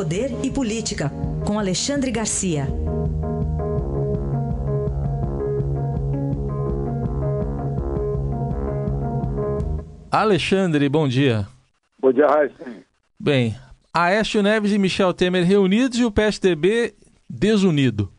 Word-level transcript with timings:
Poder 0.00 0.30
e 0.42 0.50
Política, 0.50 1.10
com 1.46 1.58
Alexandre 1.58 2.10
Garcia. 2.10 2.64
Alexandre, 10.10 10.88
bom 10.88 11.06
dia. 11.06 11.46
Bom 11.98 12.10
dia, 12.14 12.26
Raíssa. 12.26 12.64
Bem, 13.18 13.54
Aécio 13.92 14.42
Neves 14.42 14.72
e 14.72 14.78
Michel 14.78 15.12
Temer 15.12 15.44
reunidos 15.44 15.98
e 15.98 16.04
o 16.06 16.10
PSDB 16.10 16.94
desunido. 17.28 18.10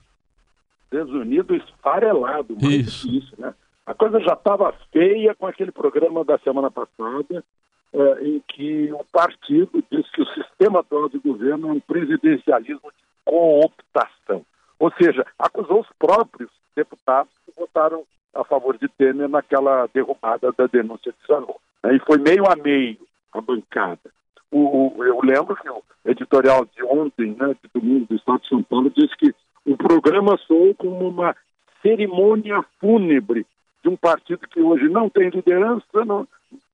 Desunido, 0.91 1.55
esfarelado, 1.55 2.55
mais 2.61 2.73
Isso. 2.75 3.09
isso, 3.09 3.33
né? 3.41 3.55
A 3.87 3.95
coisa 3.95 4.19
já 4.19 4.33
estava 4.33 4.71
feia 4.93 5.33
com 5.33 5.47
aquele 5.47 5.71
programa 5.71 6.23
da 6.23 6.37
semana 6.37 6.69
passada, 6.69 7.43
eh, 7.91 8.17
em 8.21 8.43
que 8.47 8.93
o 8.93 9.03
partido 9.11 9.83
disse 9.91 10.11
que 10.11 10.21
o 10.21 10.25
sistema 10.61 10.81
atual 10.81 11.09
de 11.09 11.17
governo 11.17 11.69
é 11.69 11.71
um 11.71 11.79
presidencialismo 11.79 12.91
de 12.91 13.03
cooptação. 13.25 14.45
Ou 14.79 14.91
seja, 14.93 15.25
acusou 15.39 15.81
os 15.81 15.87
próprios 15.97 16.51
deputados 16.75 17.31
que 17.45 17.51
votaram 17.59 18.03
a 18.33 18.43
favor 18.43 18.77
de 18.77 18.87
Temer 18.89 19.27
naquela 19.27 19.87
derrubada 19.93 20.51
da 20.55 20.67
denúncia 20.67 21.11
de 21.11 21.27
Sanon. 21.27 21.55
né? 21.83 21.95
E 21.95 21.99
foi 21.99 22.17
meio 22.19 22.43
a 22.47 22.55
meio 22.55 22.97
a 23.33 23.41
bancada. 23.41 24.11
O- 24.51 24.93
eu 25.03 25.19
lembro 25.23 25.55
que 25.55 25.69
o 25.69 25.81
editorial 26.05 26.65
de 26.65 26.83
ontem, 26.83 27.35
né, 27.39 27.55
de 27.63 27.69
domingo 27.73 28.05
do 28.07 28.15
Estado 28.15 28.41
de 28.41 28.49
São 28.49 28.61
Paulo, 28.61 28.91
disse 28.91 29.15
que 29.17 29.33
o 29.65 29.75
programa 29.77 30.37
soou 30.45 30.75
como 30.75 31.07
uma 31.07 31.35
cerimônia 31.81 32.63
fúnebre 32.79 33.45
de 33.81 33.89
um 33.89 33.95
partido 33.97 34.47
que 34.47 34.61
hoje 34.61 34.87
não 34.89 35.09
tem 35.09 35.29
liderança, 35.29 36.05
não, 36.05 36.27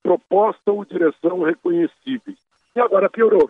proposta 0.03 0.71
ou 0.71 0.83
direção 0.83 1.41
reconhecíveis. 1.43 2.37
E 2.75 2.79
agora 2.79 3.09
piorou. 3.09 3.49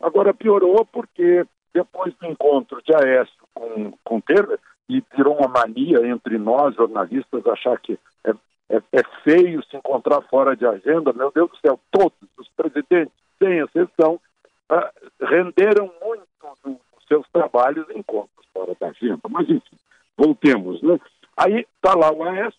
Agora 0.00 0.34
piorou 0.34 0.84
porque 0.86 1.44
depois 1.72 2.14
do 2.14 2.26
encontro 2.26 2.82
de 2.82 2.94
Aécio 2.94 3.34
com, 3.54 3.92
com 4.02 4.20
Temer, 4.20 4.58
e 4.88 5.02
virou 5.16 5.36
uma 5.36 5.48
mania 5.48 6.04
entre 6.06 6.36
nós, 6.36 6.74
jornalistas, 6.74 7.46
achar 7.46 7.78
que 7.78 7.96
é, 8.24 8.30
é, 8.70 8.82
é 8.92 9.02
feio 9.22 9.62
se 9.64 9.76
encontrar 9.76 10.20
fora 10.22 10.56
de 10.56 10.66
agenda, 10.66 11.12
meu 11.12 11.30
Deus 11.30 11.48
do 11.50 11.56
céu, 11.58 11.78
todos 11.92 12.12
os 12.36 12.48
presidentes, 12.56 13.14
sem 13.38 13.58
exceção, 13.58 14.20
ah, 14.68 14.90
renderam 15.20 15.92
muito 16.04 16.26
dos 16.64 17.06
seus 17.06 17.26
trabalhos 17.30 17.88
em 17.90 18.00
encontros 18.00 18.46
fora 18.52 18.74
da 18.80 18.88
agenda. 18.88 19.20
Mas, 19.28 19.48
enfim, 19.48 19.76
voltemos. 20.16 20.82
Né? 20.82 20.98
Aí 21.36 21.66
está 21.76 21.96
lá 21.96 22.12
o 22.12 22.24
Aécio, 22.24 22.58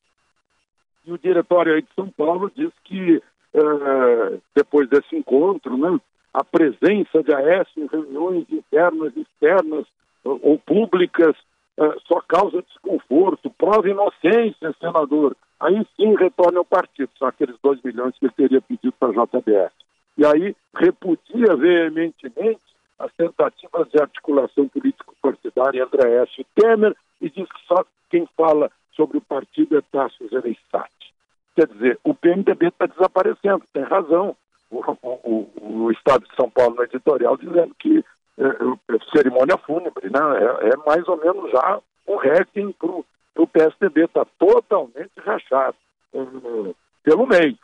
e 1.05 1.11
o 1.11 1.17
diretório 1.17 1.73
aí 1.73 1.81
de 1.81 1.94
São 1.95 2.09
Paulo 2.09 2.50
diz 2.55 2.72
que, 2.86 3.22
eh, 3.53 4.39
depois 4.55 4.88
desse 4.88 5.16
encontro, 5.16 5.76
né, 5.76 6.00
a 6.33 6.43
presença 6.43 7.21
de 7.23 7.33
Aécio 7.33 7.83
em 7.83 7.87
reuniões 7.87 8.45
internas 8.49 9.15
externas 9.15 9.85
ou 10.23 10.57
públicas 10.59 11.35
eh, 11.77 11.95
só 12.07 12.21
causa 12.21 12.61
desconforto, 12.61 13.49
prova 13.49 13.89
inocência, 13.89 14.73
senador. 14.79 15.35
Aí 15.59 15.85
sim 15.95 16.15
retorna 16.15 16.59
ao 16.59 16.65
partido, 16.65 17.09
são 17.17 17.27
aqueles 17.27 17.55
2 17.61 17.81
milhões 17.83 18.17
que 18.17 18.25
ele 18.25 18.33
teria 18.35 18.61
pedido 18.61 18.93
para 18.93 19.09
a 19.09 19.25
JBS. 19.25 19.73
E 20.17 20.25
aí 20.25 20.55
repudia 20.75 21.55
veementemente 21.55 22.61
as 22.99 23.11
tentativas 23.13 23.89
de 23.89 23.99
articulação 23.99 24.67
político-partidária 24.67 25.83
entre 25.83 26.05
Aécio 26.05 26.41
e 26.41 26.61
Temer 26.61 26.95
e 27.19 27.29
diz 27.29 27.47
que 27.47 27.65
só 27.67 27.83
quem 28.09 28.27
fala 28.37 28.71
sobre 28.95 29.17
o 29.17 29.21
partido 29.21 29.77
é 29.77 29.81
Tasso 29.91 30.27
Gereissati. 30.29 31.13
Quer 31.55 31.67
dizer, 31.67 31.99
o 32.03 32.13
PMDB 32.13 32.67
está 32.67 32.85
desaparecendo, 32.85 33.63
tem 33.73 33.83
razão. 33.83 34.35
O, 34.72 34.80
o- 34.80 35.19
o- 35.23 35.83
o 35.86 35.91
Estado 35.91 36.25
de 36.27 36.36
São 36.36 36.50
Paulo 36.50 36.75
no 36.75 36.83
editorial 36.83 37.36
dizendo 37.38 37.75
que 37.77 38.03
é, 38.38 38.45
é, 38.45 39.16
cerimônia 39.16 39.58
fúnebre, 39.58 40.09
né? 40.09 40.19
É, 40.64 40.69
é 40.69 40.77
mais 40.88 41.08
ou 41.08 41.17
menos 41.17 41.52
já 41.52 41.80
um 42.08 42.16
hacking 42.16 42.72
para 42.73 42.89
o 42.89 43.47
PSDB, 43.47 44.05
está 44.05 44.26
totalmente 44.39 45.11
rachado 45.23 45.76
é, 46.14 46.73
pelo 47.04 47.27
meio. 47.27 47.58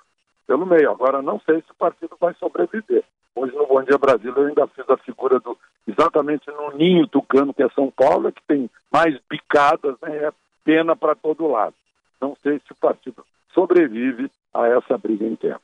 Pelo 0.46 0.66
meio. 0.66 0.92
Agora, 0.92 1.22
não 1.22 1.40
sei 1.42 1.62
se 1.62 1.72
o 1.72 1.76
partido 1.76 2.16
vai 2.20 2.34
sobreviver. 2.36 3.04
Hoje, 3.36 3.56
no 3.56 3.68
Bom 3.68 3.82
Dia 3.84 3.98
Brasil, 3.98 4.34
eu 4.36 4.48
ainda 4.48 4.68
fiz 4.68 4.90
a 4.90 4.98
figura 4.98 5.40
do 5.40 5.58
exatamente 5.88 6.48
no 6.52 6.72
ninho 6.72 7.08
tucano, 7.08 7.54
que 7.54 7.64
é 7.64 7.70
São 7.70 7.92
Paulo, 7.92 8.32
que 8.32 8.42
tem 8.48 8.70
mais 8.92 9.18
bicadas, 9.30 9.96
né? 10.02 10.18
é 10.26 10.32
pena 10.64 10.96
para 10.96 11.16
todo 11.16 11.48
lado. 11.48 11.76
Não 12.20 12.36
sei 12.44 12.60
se 12.66 12.72
o 12.72 12.76
partido 12.76 13.24
sobrevive 13.54 14.30
a 14.54 14.68
essa 14.68 14.98
briga 14.98 15.26
interna. 15.26 15.62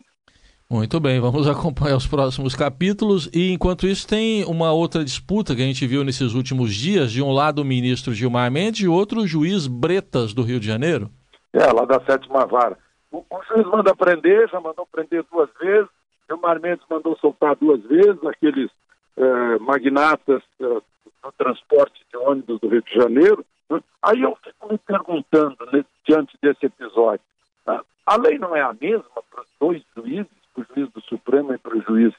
Muito 0.70 1.00
bem, 1.00 1.20
vamos 1.20 1.48
acompanhar 1.50 1.98
os 1.98 2.08
próximos 2.08 2.56
capítulos. 2.56 3.30
E 3.34 3.52
enquanto 3.52 3.88
isso, 3.88 4.08
tem 4.08 4.44
uma 4.46 4.72
outra 4.72 5.04
disputa 5.04 5.56
que 5.56 5.62
a 5.62 5.66
gente 5.66 5.86
viu 5.86 6.04
nesses 6.04 6.34
últimos 6.34 6.74
dias: 6.74 7.12
de 7.12 7.22
um 7.22 7.32
lado 7.32 7.62
o 7.62 7.66
ministro 7.66 8.14
Gilmar 8.14 8.52
Mendes 8.52 8.82
e 8.82 8.88
outro 8.88 9.22
o 9.22 9.28
juiz 9.28 9.68
Bretas 9.68 10.34
do 10.34 10.44
Rio 10.44 10.60
de 10.60 10.68
Janeiro. 10.68 11.10
É, 11.54 11.72
lá 11.72 11.86
da 11.86 12.04
sétima 12.06 12.46
vara. 12.46 12.78
O, 13.12 13.18
o 13.30 13.44
juiz 13.48 13.68
manda 13.68 13.96
prender, 13.96 14.50
já 14.50 14.60
mandou 14.60 14.88
prender 14.92 15.24
duas 15.32 15.50
vezes. 15.62 15.90
Gilmar 16.28 16.60
Mendes 16.60 16.86
mandou 16.90 17.16
soltar 17.18 17.56
duas 17.56 17.82
vezes 17.84 18.24
aqueles 18.26 18.72
eh, 19.16 19.60
magnatas 19.60 20.42
eh, 20.60 20.82
do 21.24 21.32
transporte 21.38 22.04
de 22.10 22.18
ônibus 22.18 22.60
do 22.60 22.68
Rio 22.68 22.82
de 22.82 22.94
Janeiro. 22.94 23.46
né? 23.70 23.82
Aí 24.02 24.22
eu 24.22 24.36
fico 24.44 24.72
me 24.72 24.78
perguntando, 24.80 25.58
né, 25.72 25.86
diante 26.08 26.36
desse 26.42 26.66
episódio, 26.66 27.24
tá? 27.64 27.84
a 28.06 28.18
lei 28.18 28.40
não 28.40 28.56
é 28.56 28.62
a 28.62 28.74
mesma 28.74 29.22
para 29.30 29.42
os 29.42 29.48
dois 29.60 29.84
juízes, 29.96 30.43
para 30.54 30.62
o 30.64 30.66
juiz 30.76 30.90
do 30.92 31.02
Supremo 31.02 31.54
e 31.54 31.58
para 31.58 31.78
o 31.78 31.82
juiz, 31.82 32.14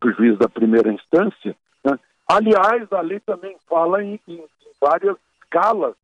para 0.00 0.10
o 0.10 0.12
juiz 0.12 0.38
da 0.38 0.48
primeira 0.48 0.92
instância? 0.92 1.56
né? 1.84 1.98
Aliás, 2.28 2.92
a 2.92 3.00
lei 3.00 3.20
também 3.20 3.56
fala 3.68 4.02
em, 4.02 4.20
em- 4.26 4.44
várias 4.80 5.16
escalas. 5.42 5.94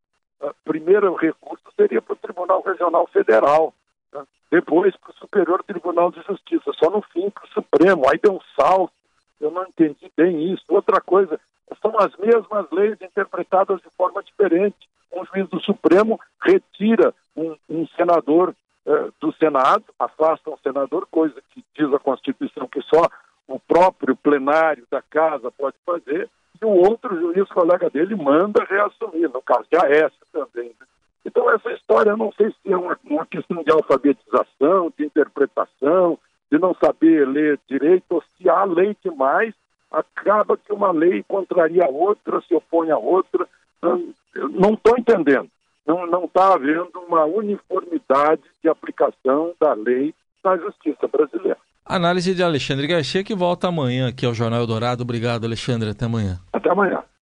Ah, 0.41 0.53
primeiro 0.65 1.13
recurso 1.15 1.63
seria 1.75 2.01
para 2.01 2.13
o 2.13 2.17
Tribunal 2.17 2.61
Regional 2.63 3.07
Federal, 3.07 3.73
né? 4.11 4.23
depois 4.51 4.95
para 4.97 5.11
o 5.11 5.15
Superior 5.15 5.63
Tribunal 5.63 6.11
de 6.11 6.21
Justiça, 6.23 6.71
só 6.73 6.89
no 6.89 7.01
fim 7.01 7.29
para 7.29 7.45
o 7.45 7.49
Supremo. 7.49 8.09
Aí 8.09 8.19
deu 8.21 8.33
um 8.33 8.39
salto, 8.59 8.93
eu 9.39 9.51
não 9.51 9.63
entendi 9.63 10.11
bem 10.17 10.51
isso. 10.53 10.63
Outra 10.69 10.99
coisa, 11.01 11.39
são 11.81 11.97
as 11.99 12.15
mesmas 12.17 12.65
leis 12.71 12.97
interpretadas 13.01 13.79
de 13.81 13.89
forma 13.95 14.23
diferente. 14.23 14.89
Um 15.11 15.23
juiz 15.25 15.47
do 15.49 15.59
Supremo 15.61 16.19
retira 16.41 17.13
um, 17.35 17.55
um 17.69 17.87
senador 17.95 18.55
eh, 18.85 19.09
do 19.19 19.31
Senado, 19.33 19.83
afasta 19.99 20.49
um 20.49 20.57
senador, 20.57 21.07
coisa 21.11 21.39
que 21.51 21.52
diz 21.75 21.93
a 21.93 21.99
Constituição 21.99 22.67
que 22.67 22.81
só 22.83 23.09
o 23.47 23.59
próprio 23.59 24.15
plenário 24.15 24.85
da 24.89 25.01
casa 25.01 25.51
pode 25.51 25.75
fazer, 25.85 26.29
e 26.61 26.65
o 26.65 26.69
outro 26.69 27.19
juiz 27.19 27.47
colega 27.49 27.89
dele 27.89 28.15
manda 28.15 28.63
reassumir, 28.63 29.29
no 29.29 29.41
caso 29.41 29.65
de 29.69 29.77
Aécio 29.77 30.19
também. 30.31 30.67
né? 30.79 30.87
Então, 31.25 31.49
essa 31.49 31.71
história, 31.71 32.15
não 32.15 32.31
sei 32.33 32.51
se 32.51 32.71
é 32.71 32.77
uma, 32.77 32.97
uma 33.03 33.25
questão 33.25 33.63
de 33.63 33.71
alfabetização, 33.71 34.91
de 34.97 35.05
interpretação, 35.05 36.17
de 36.51 36.59
não 36.59 36.75
saber 36.75 37.27
ler 37.27 37.59
direito, 37.67 38.05
ou 38.09 38.23
se 38.37 38.49
há 38.49 38.63
lei 38.65 38.95
demais, 39.03 39.53
acaba 39.91 40.57
que 40.57 40.73
uma 40.73 40.91
lei 40.91 41.23
contraria 41.23 41.85
a 41.85 41.89
outra, 41.89 42.41
se 42.41 42.53
opõe 42.53 42.91
a 42.91 42.97
outra. 42.97 43.47
Hum, 43.81 44.13
não 44.35 44.73
estou 44.73 44.97
entendendo. 44.97 45.49
Não 45.85 46.25
está 46.25 46.53
havendo 46.53 46.99
uma 47.07 47.25
uniformidade 47.25 48.43
de 48.61 48.69
aplicação 48.69 49.53
da 49.59 49.73
lei 49.73 50.13
na 50.43 50.57
justiça 50.57 51.07
brasileira. 51.07 51.57
Análise 51.85 52.33
de 52.33 52.41
Alexandre 52.41 52.87
Garcia, 52.87 53.23
que 53.23 53.35
volta 53.35 53.67
amanhã 53.67 54.07
aqui 54.07 54.25
ao 54.25 54.33
Jornal 54.33 54.61
Eldorado. 54.61 55.03
Obrigado, 55.03 55.45
Alexandre. 55.45 55.89
Até 55.89 56.05
amanhã. 56.05 56.39
Até 56.53 56.69
amanhã. 56.69 57.03